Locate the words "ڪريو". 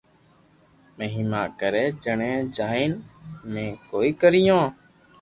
4.21-4.59